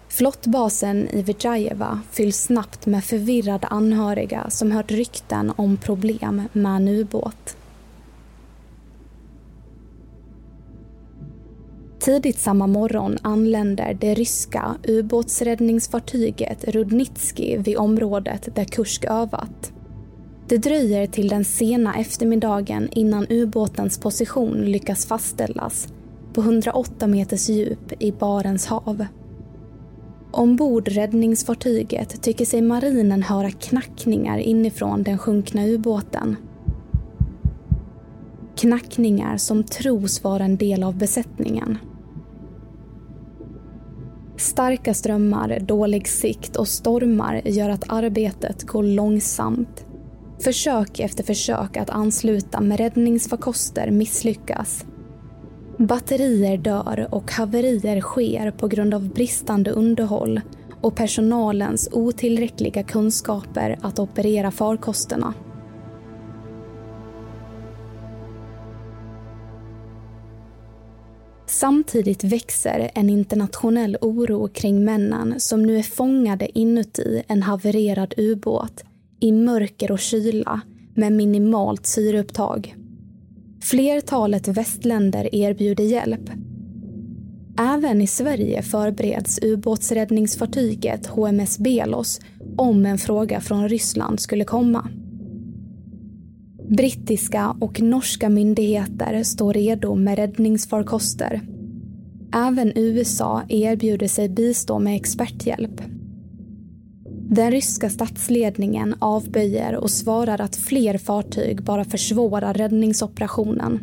Flottbasen 0.08 1.10
i 1.10 1.22
Vijayeva 1.22 2.02
fylls 2.12 2.38
snabbt 2.38 2.86
med 2.86 3.04
förvirrade 3.04 3.68
anhöriga 3.68 4.50
som 4.50 4.72
hört 4.72 4.92
rykten 4.92 5.54
om 5.56 5.78
problem 5.78 6.42
med 6.54 6.76
en 6.76 6.88
ubåt. 6.88 7.58
Tidigt 12.00 12.40
samma 12.40 12.68
morgon 12.68 13.18
anländer 13.22 13.98
det 14.02 14.14
ryska 14.14 14.76
ubåtsräddningsfartyget 14.84 16.64
Rudnitski 16.64 17.58
vid 17.58 17.78
området 17.78 18.56
där 18.56 18.66
Kursk 18.66 19.06
övat. 19.06 19.74
Det 20.48 20.58
dröjer 20.58 21.08
till 21.08 21.28
den 21.28 21.46
sena 21.46 21.96
eftermiddagen 22.00 22.90
innan 22.92 23.28
ubåtens 23.30 23.98
position 23.98 24.66
lyckas 24.66 25.06
fastställas 25.06 25.88
på 26.34 26.42
108 26.42 27.08
meters 27.08 27.50
djup 27.50 27.94
i 28.00 28.12
Barents 28.12 28.66
hav. 28.66 29.06
Ombord 30.32 30.88
räddningsfartyget 30.88 32.22
tycker 32.22 32.46
sig 32.46 32.62
marinen 32.62 33.24
höra 33.24 33.52
knackningar 33.52 34.38
inifrån 34.38 35.04
den 35.04 35.18
sjunkna 35.18 35.66
ubåten. 35.66 36.36
Knackningar 38.56 39.38
som 39.38 39.64
tros 39.64 40.24
vara 40.24 40.44
en 40.44 40.58
del 40.58 40.84
av 40.84 40.98
besättningen. 40.98 41.78
Starka 44.38 44.94
strömmar, 44.94 45.60
dålig 45.60 46.08
sikt 46.08 46.56
och 46.56 46.68
stormar 46.68 47.42
gör 47.46 47.70
att 47.70 47.84
arbetet 47.88 48.64
går 48.64 48.84
långsamt. 48.84 49.86
Försök 50.44 51.00
efter 51.00 51.24
försök 51.24 51.78
att 51.78 51.90
ansluta 51.90 52.62
med 52.62 52.78
räddningsfarkoster 52.78 53.92
misslyckas. 53.92 54.86
Batterier 55.78 56.58
dör 56.58 57.08
och 57.12 57.32
haverier 57.32 58.02
sker 58.02 58.52
på 58.52 58.68
grund 58.68 58.94
av 58.94 59.10
bristande 59.10 59.72
underhåll 59.72 60.42
och 60.82 60.96
personalens 60.96 61.90
otillräckliga 61.92 62.84
kunskaper 62.84 63.80
att 63.82 64.00
operera 64.00 64.52
farkosterna. 64.52 65.34
Samtidigt 71.46 72.24
växer 72.24 72.92
en 72.96 73.10
internationell 73.10 73.98
oro 74.02 74.48
kring 74.48 74.86
männen 74.86 75.40
som 75.40 75.64
nu 75.64 75.78
är 75.78 75.84
fångade 75.84 76.60
inuti 76.60 77.24
en 77.28 77.44
havererad 77.44 78.14
ubåt 78.18 78.84
i 79.24 79.32
mörker 79.32 79.92
och 79.92 80.00
kyla 80.00 80.62
med 80.94 81.14
minimalt 81.14 81.86
syreupptag. 81.86 82.76
Flertalet 83.62 84.48
västländer 84.48 85.36
erbjuder 85.36 85.84
hjälp. 85.84 86.30
Även 87.60 88.02
i 88.02 88.08
Sverige 88.08 88.62
förbereds 88.62 89.40
ubåtsräddningsfartyget 89.42 91.08
HMS 91.08 91.60
Belos 91.60 92.22
om 92.58 92.86
en 92.86 92.98
fråga 92.98 93.42
från 93.42 93.70
Ryssland 93.70 94.20
skulle 94.20 94.44
komma. 94.44 94.90
Brittiska 96.70 97.56
och 97.62 97.82
norska 97.82 98.30
myndigheter 98.30 99.24
står 99.24 99.54
redo 99.54 99.96
med 99.96 100.18
räddningsfarkoster. 100.18 101.42
Även 102.36 102.72
USA 102.76 103.44
erbjuder 103.50 104.08
sig 104.08 104.30
bistå 104.30 104.80
med 104.80 104.96
experthjälp. 104.96 105.82
Den 107.30 107.52
ryska 107.52 107.90
statsledningen 107.90 108.96
avböjer 109.00 109.76
och 109.76 109.92
svarar 109.92 110.42
att 110.42 110.56
fler 110.56 110.98
fartyg 110.98 111.64
bara 111.64 111.86
försvårar 111.86 112.54
räddningsoperationen. 112.54 113.80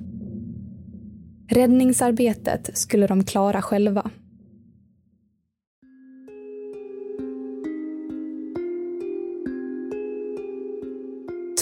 Räddningsarbetet 1.49 2.71
skulle 2.79 3.07
de 3.07 3.25
klara 3.25 3.63
själva. 3.63 4.11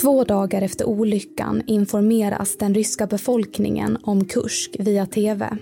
Två 0.02 0.24
dagar 0.24 0.62
efter 0.62 0.84
olyckan 0.84 1.62
informeras 1.66 2.56
den 2.56 2.74
ryska 2.74 3.06
befolkningen 3.06 3.98
om 4.02 4.24
Kursk 4.24 4.76
via 4.78 5.06
tv. 5.06 5.58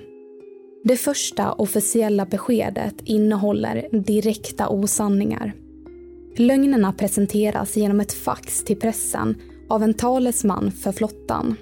Det 0.85 0.97
första 0.97 1.53
officiella 1.53 2.27
beskedet 2.27 2.95
innehåller 3.05 3.89
direkta 3.93 4.69
osanningar. 4.69 5.66
Lögnerna 6.39 6.93
presenteras 6.93 7.77
genom 7.77 8.01
ett 8.01 8.13
fax 8.13 8.65
till 8.65 8.79
pressen 8.79 9.37
av 9.69 9.83
en 9.83 9.95
talesman 9.95 10.71
för 10.71 10.93
flottan. 10.93 11.57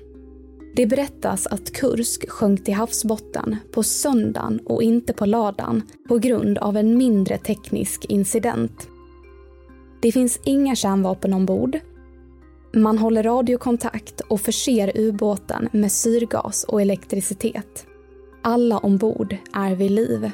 Det 0.76 0.86
berättas 0.86 1.46
att 1.46 1.72
Kursk 1.72 2.30
sjönk 2.30 2.64
till 2.64 2.74
havsbotten 2.74 3.56
på 3.72 3.82
söndagen 3.82 4.60
och 4.66 4.82
inte 4.82 5.12
på 5.12 5.26
lördagen 5.26 5.82
på 6.08 6.18
grund 6.18 6.58
av 6.58 6.76
en 6.76 6.96
mindre 6.98 7.38
teknisk 7.38 8.04
incident. 8.04 8.88
Det 10.02 10.12
finns 10.12 10.40
inga 10.44 10.74
kärnvapen 10.76 11.34
ombord. 11.34 11.78
Man 12.72 12.98
håller 12.98 13.22
radiokontakt 13.22 14.20
och 14.20 14.40
förser 14.40 14.92
ubåten 14.94 15.68
med 15.72 15.92
syrgas 15.92 16.64
och 16.64 16.82
elektricitet. 16.82 17.86
Alla 18.42 18.78
ombord 18.78 19.36
är 19.52 19.74
vid 19.74 19.90
liv. 19.90 20.30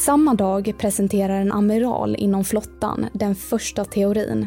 Samma 0.00 0.34
dag 0.34 0.74
presenterar 0.78 1.40
en 1.40 1.52
amiral 1.52 2.16
inom 2.18 2.44
flottan 2.44 3.06
den 3.12 3.34
första 3.34 3.84
teorin. 3.84 4.46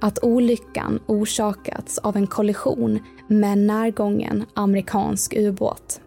Att 0.00 0.24
olyckan 0.24 1.00
orsakats 1.06 1.98
av 1.98 2.16
en 2.16 2.26
kollision 2.26 2.98
med 3.28 3.52
en 3.52 3.66
närgången 3.66 4.44
amerikansk 4.54 5.34
ubåt. 5.36 6.00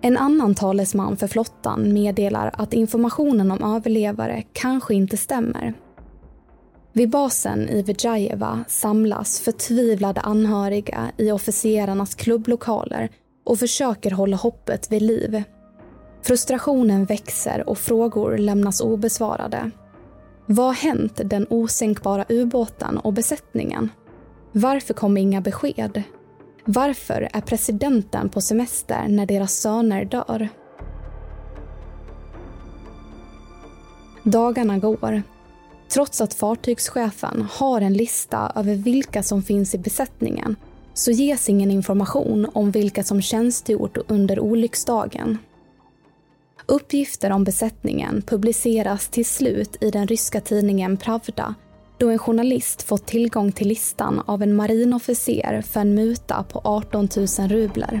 En 0.00 0.16
annan 0.16 0.54
talesman 0.54 1.16
för 1.16 1.26
flottan 1.26 1.92
meddelar 1.92 2.50
att 2.54 2.74
informationen 2.74 3.50
om 3.50 3.74
överlevare 3.76 4.42
kanske 4.52 4.94
inte 4.94 5.16
stämmer. 5.16 5.74
Vid 6.96 7.10
basen 7.10 7.68
i 7.68 7.82
Vijayeva 7.82 8.64
samlas 8.68 9.40
förtvivlade 9.40 10.20
anhöriga 10.20 11.12
i 11.16 11.30
officerarnas 11.30 12.14
klubblokaler 12.14 13.10
och 13.44 13.58
försöker 13.58 14.10
hålla 14.10 14.36
hoppet 14.36 14.92
vid 14.92 15.02
liv. 15.02 15.42
Frustrationen 16.22 17.04
växer 17.04 17.68
och 17.68 17.78
frågor 17.78 18.38
lämnas 18.38 18.80
obesvarade. 18.80 19.70
Vad 20.46 20.66
har 20.66 20.74
hänt 20.74 21.20
den 21.24 21.46
osänkbara 21.50 22.24
ubåten 22.28 22.98
och 22.98 23.12
besättningen? 23.12 23.90
Varför 24.52 24.94
kom 24.94 25.16
inga 25.16 25.40
besked? 25.40 26.02
Varför 26.64 27.28
är 27.32 27.40
presidenten 27.40 28.28
på 28.28 28.40
semester 28.40 29.08
när 29.08 29.26
deras 29.26 29.52
söner 29.52 30.04
dör? 30.04 30.48
Dagarna 34.22 34.78
går 34.78 35.22
Trots 35.94 36.20
att 36.20 36.34
fartygschefen 36.34 37.46
har 37.50 37.80
en 37.80 37.92
lista 37.92 38.52
över 38.54 38.74
vilka 38.74 39.22
som 39.22 39.42
finns 39.42 39.74
i 39.74 39.78
besättningen 39.78 40.56
så 40.94 41.10
ges 41.10 41.48
ingen 41.48 41.70
information 41.70 42.50
om 42.52 42.70
vilka 42.70 43.04
som 43.04 43.22
tjänstgjort 43.22 43.98
under 44.08 44.40
olycksdagen. 44.40 45.38
Uppgifter 46.66 47.30
om 47.30 47.44
besättningen 47.44 48.22
publiceras 48.22 49.08
till 49.08 49.26
slut 49.26 49.76
i 49.80 49.90
den 49.90 50.06
ryska 50.06 50.40
tidningen 50.40 50.96
Pravda 50.96 51.54
då 51.98 52.10
en 52.10 52.18
journalist 52.18 52.82
fått 52.82 53.06
tillgång 53.06 53.52
till 53.52 53.68
listan 53.68 54.22
av 54.26 54.42
en 54.42 54.56
marinofficer 54.56 55.62
för 55.62 55.80
en 55.80 55.94
muta 55.94 56.42
på 56.42 56.60
18 56.64 57.08
000 57.16 57.48
rubler. 57.48 58.00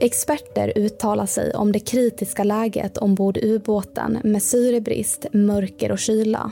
Experter 0.00 0.72
uttalar 0.76 1.26
sig 1.26 1.54
om 1.54 1.72
det 1.72 1.78
kritiska 1.78 2.44
läget 2.44 2.98
ombord 2.98 3.38
ubåten 3.42 4.18
med 4.24 4.42
syrebrist, 4.42 5.26
mörker 5.32 5.92
och 5.92 5.98
kyla. 5.98 6.50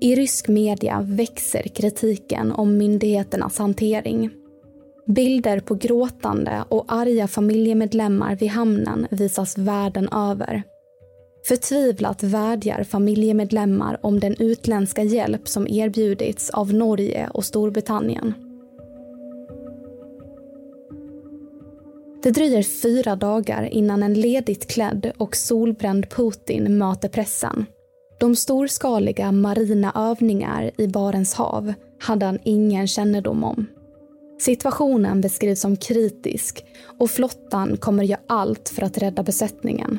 I 0.00 0.14
rysk 0.14 0.48
media 0.48 1.00
växer 1.08 1.62
kritiken 1.62 2.52
om 2.52 2.78
myndigheternas 2.78 3.58
hantering. 3.58 4.30
Bilder 5.06 5.60
på 5.60 5.74
gråtande 5.74 6.64
och 6.68 6.84
arga 6.88 7.28
familjemedlemmar 7.28 8.36
vid 8.36 8.50
hamnen 8.50 9.06
visas 9.10 9.58
världen 9.58 10.08
över. 10.08 10.62
Förtvivlat 11.48 12.22
vädjar 12.22 12.84
familjemedlemmar 12.84 13.98
om 14.02 14.20
den 14.20 14.36
utländska 14.38 15.02
hjälp 15.02 15.48
som 15.48 15.68
erbjudits 15.68 16.50
av 16.50 16.74
Norge 16.74 17.28
och 17.34 17.44
Storbritannien. 17.44 18.49
Det 22.22 22.30
dröjer 22.30 22.62
fyra 22.62 23.16
dagar 23.16 23.62
innan 23.62 24.02
en 24.02 24.14
ledigt 24.14 24.70
klädd 24.70 25.12
och 25.16 25.36
solbränd 25.36 26.10
Putin 26.10 26.78
möter 26.78 27.08
pressen. 27.08 27.66
De 28.20 28.36
storskaliga 28.36 29.32
marina 29.32 29.92
övningar 29.94 30.70
i 30.78 30.88
Barents 30.88 31.34
hav 31.34 31.72
hade 32.00 32.26
han 32.26 32.38
ingen 32.44 32.86
kännedom 32.86 33.44
om. 33.44 33.66
Situationen 34.40 35.20
beskrivs 35.20 35.60
som 35.60 35.76
kritisk 35.76 36.64
och 36.98 37.10
flottan 37.10 37.76
kommer 37.76 38.04
göra 38.04 38.20
allt 38.26 38.68
för 38.68 38.82
att 38.82 38.98
rädda 38.98 39.22
besättningen. 39.22 39.98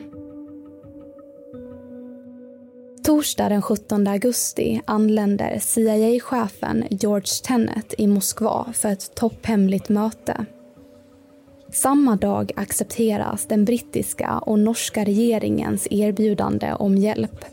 Torsdag 3.03 3.49
den 3.49 3.62
17 3.62 4.07
augusti 4.07 4.81
anländer 4.86 5.60
CIA-chefen 5.60 6.84
George 6.89 7.43
Tenet 7.43 7.93
i 7.97 8.07
Moskva 8.07 8.73
för 8.73 8.89
ett 8.89 9.15
topphemligt 9.15 9.89
möte. 9.89 10.45
Samma 11.73 12.15
dag 12.15 12.51
accepteras 12.55 13.45
den 13.45 13.65
brittiska 13.65 14.39
och 14.39 14.60
norska 14.60 15.03
regeringens 15.03 15.88
erbjudande 15.91 16.73
om 16.73 16.97
hjälp. 16.97 17.45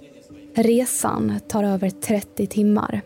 Resan 0.54 1.40
tar 1.48 1.64
över 1.64 1.90
30 1.90 2.46
timmar. 2.46 3.00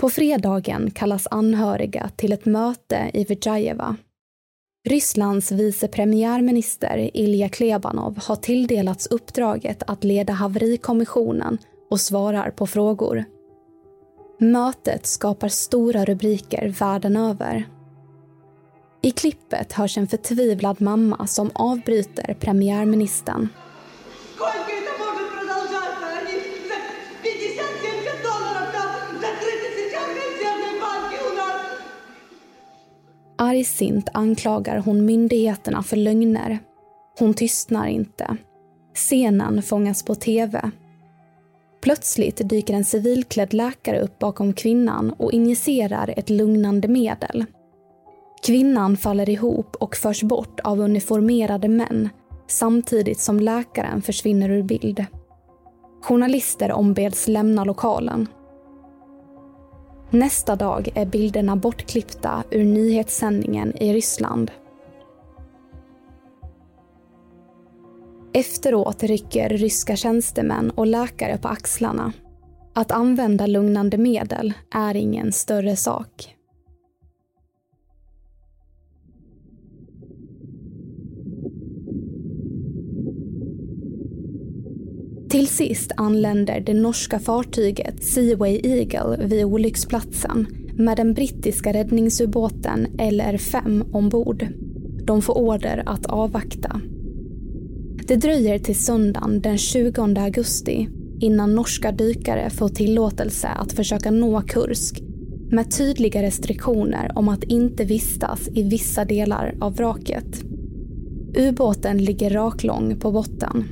På 0.00 0.10
fredagen 0.10 0.90
kallas 0.90 1.26
anhöriga 1.30 2.10
till 2.16 2.32
ett 2.32 2.44
möte 2.44 3.10
i 3.14 3.24
Vijayeva. 3.24 3.96
Rysslands 4.88 5.52
vice 5.52 5.88
premiärminister 5.88 7.10
Ilja 7.14 7.48
Klebanov 7.48 8.18
har 8.22 8.36
tilldelats 8.36 9.06
uppdraget 9.06 9.82
att 9.86 10.04
leda 10.04 10.32
haverikommissionen 10.32 11.58
och 11.90 12.00
svarar 12.00 12.50
på 12.50 12.66
frågor. 12.66 13.24
Mötet 14.42 15.06
skapar 15.06 15.48
stora 15.48 16.04
rubriker 16.04 16.68
världen 16.68 17.16
över. 17.16 17.68
I 19.02 19.10
klippet 19.10 19.72
hörs 19.72 19.98
en 19.98 20.08
förtvivlad 20.08 20.80
mamma 20.80 21.26
som 21.26 21.50
avbryter 21.54 22.36
premiärministern. 22.40 23.48
Argsint 33.38 34.08
anklagar 34.12 34.78
hon 34.78 35.04
myndigheterna 35.04 35.82
för 35.82 35.96
lögner. 35.96 36.58
Hon 37.18 37.34
tystnar 37.34 37.86
inte. 37.86 38.36
Scenen 38.94 39.62
fångas 39.62 40.02
på 40.02 40.14
tv. 40.14 40.70
Plötsligt 41.80 42.48
dyker 42.48 42.74
en 42.74 42.84
civilklädd 42.84 43.54
läkare 43.54 44.00
upp 44.00 44.18
bakom 44.18 44.52
kvinnan 44.52 45.10
och 45.10 45.32
injicerar 45.32 46.14
ett 46.16 46.30
lugnande 46.30 46.88
medel. 46.88 47.44
Kvinnan 48.46 48.96
faller 48.96 49.28
ihop 49.28 49.76
och 49.76 49.96
förs 49.96 50.22
bort 50.22 50.60
av 50.60 50.80
uniformerade 50.80 51.68
män 51.68 52.08
samtidigt 52.46 53.20
som 53.20 53.40
läkaren 53.40 54.02
försvinner 54.02 54.50
ur 54.50 54.62
bild. 54.62 55.04
Journalister 56.02 56.72
ombeds 56.72 57.28
lämna 57.28 57.64
lokalen. 57.64 58.28
Nästa 60.10 60.56
dag 60.56 60.88
är 60.94 61.06
bilderna 61.06 61.56
bortklippta 61.56 62.44
ur 62.50 62.64
nyhetssändningen 62.64 63.76
i 63.82 63.92
Ryssland. 63.92 64.50
Efteråt 68.32 69.02
rycker 69.02 69.48
ryska 69.48 69.96
tjänstemän 69.96 70.70
och 70.70 70.86
läkare 70.86 71.38
på 71.38 71.48
axlarna. 71.48 72.12
Att 72.74 72.92
använda 72.92 73.46
lugnande 73.46 73.98
medel 73.98 74.52
är 74.74 74.96
ingen 74.96 75.32
större 75.32 75.76
sak. 75.76 76.36
Till 85.30 85.48
sist 85.48 85.92
anländer 85.96 86.60
det 86.60 86.74
norska 86.74 87.18
fartyget 87.18 88.04
Seaway 88.04 88.60
Eagle 88.64 89.26
vid 89.26 89.44
olycksplatsen 89.44 90.46
med 90.74 90.96
den 90.96 91.14
brittiska 91.14 91.72
räddningsubåten 91.72 92.86
LR5 92.86 93.92
ombord. 93.92 94.46
De 95.04 95.22
får 95.22 95.38
order 95.38 95.82
att 95.86 96.06
avvakta. 96.06 96.80
Det 98.10 98.16
dröjer 98.16 98.58
till 98.58 98.76
söndagen 98.76 99.40
den 99.40 99.58
20 99.58 100.00
augusti 100.00 100.88
innan 101.20 101.54
norska 101.54 101.92
dykare 101.92 102.50
får 102.50 102.68
tillåtelse 102.68 103.48
att 103.48 103.72
försöka 103.72 104.10
nå 104.10 104.40
Kursk 104.40 105.02
med 105.50 105.70
tydliga 105.70 106.22
restriktioner 106.22 107.12
om 107.14 107.28
att 107.28 107.44
inte 107.44 107.84
vistas 107.84 108.48
i 108.54 108.62
vissa 108.62 109.04
delar 109.04 109.54
av 109.60 109.76
vraket. 109.76 110.42
Ubåten 111.36 112.04
ligger 112.04 112.30
raklång 112.30 112.96
på 113.00 113.12
botten. 113.12 113.64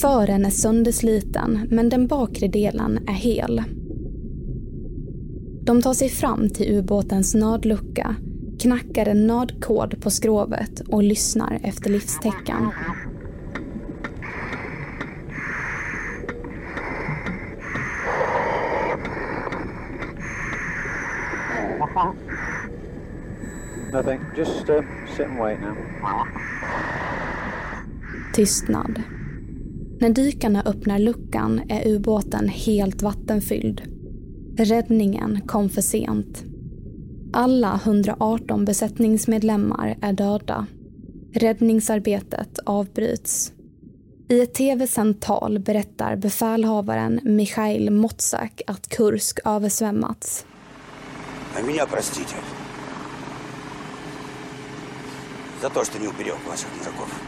Fören 0.00 0.46
är 0.46 0.50
söndersliten 0.50 1.68
men 1.70 1.88
den 1.88 2.06
bakre 2.06 2.48
delen 2.48 2.98
är 3.08 3.12
hel. 3.12 3.62
De 5.62 5.82
tar 5.82 5.94
sig 5.94 6.08
fram 6.08 6.48
till 6.50 6.74
ubåtens 6.74 7.34
nödlucka, 7.34 8.16
knackar 8.60 9.06
en 9.06 9.26
nödkod 9.26 10.00
på 10.00 10.10
skrovet 10.10 10.80
och 10.80 11.02
lyssnar 11.02 11.60
efter 11.62 11.90
livstecken. 11.90 12.68
Nothing. 23.92 24.20
Just 24.36 24.68
uh, 24.68 24.82
sit 25.16 25.26
and 25.26 25.38
wait 25.38 25.60
now. 25.60 25.76
Tystnad. 28.34 29.02
När 30.00 30.08
dykarna 30.08 30.62
öppnar 30.62 30.98
luckan 30.98 31.62
är 31.68 31.88
ubåten 31.88 32.48
helt 32.48 33.02
vattenfylld. 33.02 33.82
Räddningen 34.58 35.40
kom 35.46 35.68
för 35.68 35.82
sent. 35.82 36.44
Alla 37.32 37.80
118 37.84 38.64
besättningsmedlemmar 38.64 39.96
är 40.02 40.12
döda. 40.12 40.66
Räddningsarbetet 41.32 42.58
avbryts. 42.66 43.52
I 44.28 44.40
ett 44.40 44.54
tv-sänt 44.54 45.22
tal 45.22 45.58
berättar 45.58 46.16
befälhavaren 46.16 47.20
Mikhail 47.22 47.90
Motsak 47.90 48.62
att 48.66 48.88
Kursk 48.88 49.38
översvämmats 49.44 50.46
За 55.61 55.69
то, 55.69 55.83
что 55.83 55.99
не 55.99 56.07
уберег 56.07 56.37
ваших 56.49 56.67
мужиков. 56.77 57.21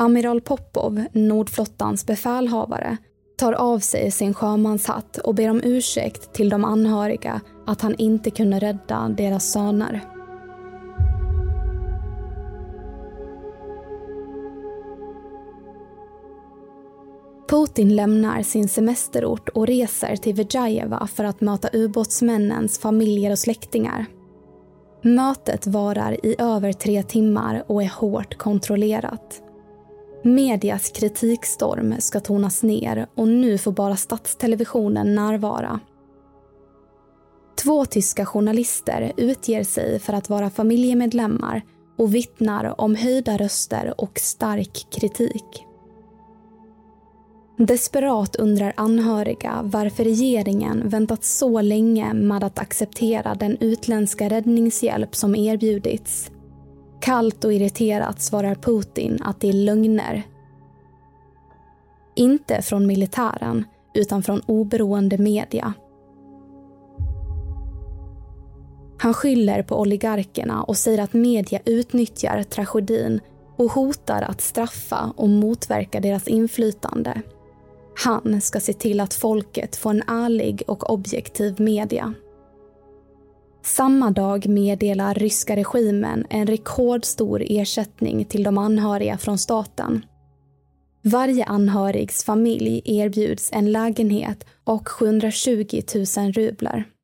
Amiral 0.00 0.40
Popov, 0.40 1.04
Nordflottans 1.12 2.06
befälhavare, 2.06 2.96
tar 3.38 3.52
av 3.52 3.78
sig 3.78 4.10
sin 4.10 4.34
sjömanshatt 4.34 5.18
och 5.18 5.34
ber 5.34 5.50
om 5.50 5.60
ursäkt 5.64 6.32
till 6.32 6.48
de 6.48 6.64
anhöriga 6.64 7.40
att 7.66 7.80
han 7.80 7.94
inte 7.94 8.30
kunde 8.30 8.58
rädda 8.58 9.08
deras 9.08 9.52
söner. 9.52 10.00
Putin 17.50 17.96
lämnar 17.96 18.42
sin 18.42 18.68
semesterort 18.68 19.48
och 19.48 19.66
reser 19.66 20.16
till 20.16 20.34
Vijayeva 20.34 21.06
för 21.06 21.24
att 21.24 21.40
möta 21.40 21.68
ubåtsmännens 21.72 22.78
familjer 22.78 23.30
och 23.30 23.38
släktingar. 23.38 24.06
Mötet 25.05 25.67
varar 25.67 26.25
i 26.25 26.35
över 26.39 26.73
tre 26.73 27.03
timmar 27.03 27.63
och 27.67 27.83
är 27.83 27.89
hårt 27.89 28.37
kontrollerat. 28.37 29.41
Medias 30.23 30.89
kritikstorm 30.89 31.95
ska 31.99 32.19
tonas 32.19 32.63
ner 32.63 33.07
och 33.15 33.27
nu 33.27 33.57
får 33.57 33.71
bara 33.71 33.95
statstelevisionen 33.95 35.15
närvara. 35.15 35.79
Två 37.63 37.85
tyska 37.85 38.25
journalister 38.25 39.11
utger 39.17 39.63
sig 39.63 39.99
för 39.99 40.13
att 40.13 40.29
vara 40.29 40.49
familjemedlemmar 40.49 41.61
och 41.97 42.15
vittnar 42.15 42.81
om 42.81 42.95
höjda 42.95 43.37
röster 43.37 44.01
och 44.01 44.19
stark 44.19 44.87
kritik. 44.91 45.65
Desperat 47.57 48.35
undrar 48.35 48.73
anhöriga 48.77 49.59
varför 49.63 50.03
regeringen 50.03 50.89
väntat 50.89 51.23
så 51.23 51.61
länge 51.61 52.13
med 52.13 52.43
att 52.43 52.59
acceptera 52.59 53.35
den 53.35 53.57
utländska 53.59 54.29
räddningshjälp 54.29 55.15
som 55.15 55.35
erbjudits. 55.35 56.31
Kallt 57.01 57.45
och 57.45 57.53
irriterat 57.53 58.21
svarar 58.21 58.55
Putin 58.55 59.19
att 59.23 59.41
det 59.41 59.49
är 59.49 59.53
lögner. 59.53 60.23
Inte 62.15 62.61
från 62.61 62.87
militären, 62.87 63.65
utan 63.93 64.23
från 64.23 64.41
oberoende 64.45 65.17
media. 65.17 65.73
Han 68.97 69.13
skyller 69.13 69.63
på 69.63 69.79
oligarkerna 69.79 70.63
och 70.63 70.77
säger 70.77 71.03
att 71.03 71.13
media 71.13 71.59
utnyttjar 71.65 72.43
tragedin 72.43 73.19
och 73.57 73.71
hotar 73.71 74.21
att 74.21 74.41
straffa 74.41 75.13
och 75.15 75.29
motverka 75.29 75.99
deras 75.99 76.27
inflytande. 76.27 77.21
Han 77.95 78.41
ska 78.41 78.59
se 78.59 78.73
till 78.73 78.99
att 78.99 79.13
folket 79.13 79.75
får 79.75 79.89
en 79.89 80.03
ärlig 80.07 80.63
och 80.67 80.89
objektiv 80.89 81.61
media. 81.61 82.13
Samma 83.63 84.11
dag 84.11 84.47
meddelar 84.47 85.13
ryska 85.13 85.55
regimen 85.55 86.25
en 86.29 86.47
rekordstor 86.47 87.43
ersättning 87.49 88.25
till 88.25 88.43
de 88.43 88.57
anhöriga 88.57 89.17
från 89.17 89.37
staten. 89.37 90.05
Varje 91.03 91.45
anhörigs 91.45 92.23
familj 92.23 92.81
erbjuds 92.85 93.49
en 93.53 93.71
lägenhet 93.71 94.45
och 94.63 94.89
720 94.89 95.81
000 96.17 96.31
rublar. 96.31 96.94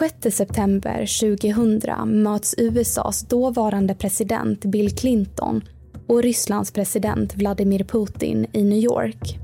6 0.00 0.36
september 0.36 1.06
2000 1.20 2.22
möts 2.22 2.54
USAs 2.58 3.22
dåvarande 3.22 3.94
president 3.94 4.64
Bill 4.64 4.96
Clinton 4.96 5.64
och 6.06 6.22
Rysslands 6.22 6.70
president 6.70 7.36
Vladimir 7.36 7.84
Putin 7.84 8.46
i 8.52 8.64
New 8.64 8.78
York. 8.78 9.38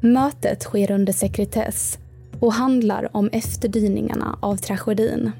Mötet 0.00 0.62
sker 0.62 0.90
under 0.90 1.12
sekretess 1.12 1.98
och 2.40 2.52
handlar 2.52 3.16
om 3.16 3.28
efterdyningarna 3.32 4.38
av 4.40 4.56
tragedin. 4.56 5.30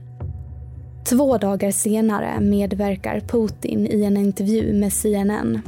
Två 1.04 1.38
dagar 1.38 1.70
senare 1.70 2.40
medverkar 2.40 3.20
Putin 3.20 3.86
i 3.86 4.04
en 4.04 4.16
intervju 4.16 4.72
med 4.72 4.92
CNN. 4.92 5.60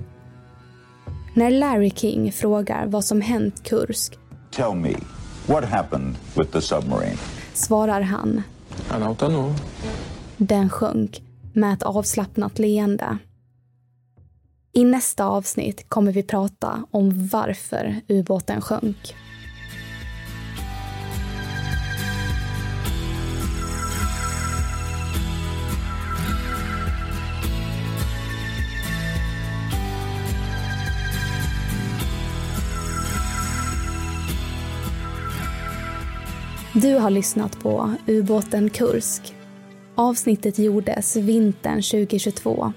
När 1.34 1.50
Larry 1.50 1.90
King 1.90 2.32
frågar 2.32 2.87
vad 2.87 3.04
som 3.04 3.20
hänt 3.20 3.62
Kursk 3.62 4.18
Tell 4.50 4.74
me, 4.74 4.94
what 5.46 5.64
happened 5.64 6.14
with 6.37 6.50
the 6.50 6.60
submarine? 6.60 7.18
svarar 7.54 8.00
han 8.00 8.42
den 10.37 10.70
sjönk 10.70 11.22
med 11.52 11.72
ett 11.74 11.82
avslappnat 11.82 12.58
leende. 12.58 13.18
I 14.72 14.84
nästa 14.84 15.24
avsnitt 15.24 15.88
kommer 15.88 16.12
vi 16.12 16.22
prata 16.22 16.84
om 16.90 17.28
varför 17.28 18.00
ubåten 18.08 18.60
sjönk. 18.60 19.14
Du 36.84 36.94
har 36.94 37.10
lyssnat 37.10 37.58
på 37.60 37.94
Ubåten 38.06 38.70
Kursk. 38.70 39.34
Avsnittet 39.94 40.58
gjordes 40.58 41.16
vintern 41.16 41.82
2022. 41.82 42.72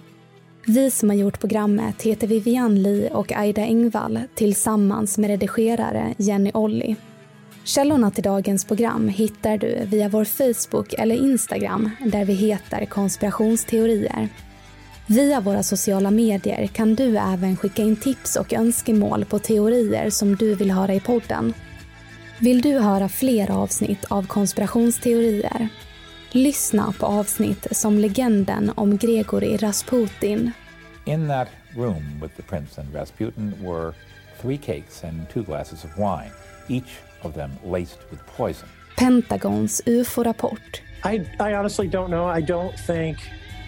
Vi 0.66 0.92
som 0.92 1.10
har 1.10 1.18
gjort 1.18 1.40
programmet 1.40 2.02
heter 2.02 2.28
Vivian 2.28 2.84
Lee 2.84 3.10
och 3.10 3.32
Aida 3.32 3.62
Engvall 3.62 4.20
tillsammans 4.36 5.18
med 5.18 5.30
redigerare 5.30 6.14
Jenny 6.18 6.52
Olli. 6.54 6.96
Källorna 7.64 8.12
till 8.12 8.24
dagens 8.24 8.66
program 8.66 9.10
hittar 9.10 9.58
du 9.58 9.86
via 9.86 10.10
vår 10.10 10.26
Facebook 10.26 10.94
eller 10.94 11.16
Instagram 11.16 11.90
där 12.06 12.26
vi 12.26 12.34
heter 12.34 12.86
konspirationsteorier. 12.86 14.30
Via 15.08 15.42
våra 15.42 15.64
sociala 15.64 16.12
medier 16.12 16.68
kan 16.68 16.96
du 16.96 17.18
även 17.18 17.58
skicka 17.58 17.82
in 17.82 17.96
tips 17.96 18.36
och 18.36 18.54
önskemål 18.54 19.26
på 19.26 19.40
teorier 19.40 20.10
som 20.10 20.36
du 20.36 20.56
vill 20.56 20.72
höra 20.72 20.94
i 20.94 21.00
podden. 21.00 21.54
Vill 22.40 22.62
du 22.62 22.80
höra 22.80 23.10
fler 23.10 23.52
avsnitt 23.52 24.06
av 24.06 24.28
konspirationsteorier? 24.28 25.68
Lyssna 26.32 26.94
på 27.00 27.06
avsnitt 27.06 27.68
som 27.72 27.98
legenden 27.98 28.72
om 28.76 28.98
Gregory 28.98 29.58
Rasputin. 29.58 30.52
In 31.06 31.28
that 31.28 31.48
room 31.76 32.20
with 32.22 32.36
the 32.36 32.44
prince 32.44 32.82
and 32.82 32.94
Rasputin 32.96 33.54
were 33.64 33.94
three 34.42 34.58
cakes 34.58 35.04
and 35.04 35.30
two 35.34 35.44
glasses 35.44 35.84
of 35.84 35.98
wine, 35.98 36.32
each 36.68 37.00
of 37.22 37.34
them 37.34 37.52
laced 37.66 38.00
with 38.12 38.22
poison. 38.38 38.68
Pentagons 38.98 39.82
UFO-rapport 39.86 40.58
I, 41.04 41.26
I 41.40 41.54
honestly 41.54 41.88
don't 41.88 42.10
know. 42.10 42.38
I 42.38 42.42
don't 42.42 42.80
think 42.88 43.18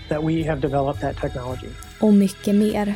that 0.10 0.24
we 0.24 0.44
have 0.44 0.62
developed 0.62 1.02
that 1.02 1.18
technology. 1.18 1.70
och 2.00 2.14
mycket 2.14 2.56
mer. 2.56 2.96